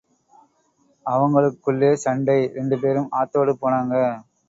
[1.05, 3.95] அவங்களுக்குள்ளே சண்டை, ரெண்டுபேரும் ஆத்தோட போனாங்க!